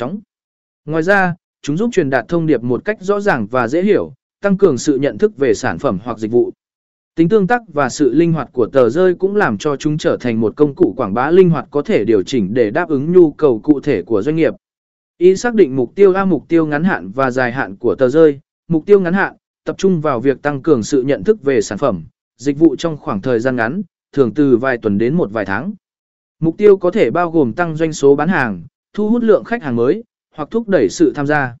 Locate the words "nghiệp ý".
14.36-15.36